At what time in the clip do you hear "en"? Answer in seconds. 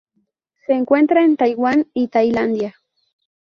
1.23-1.37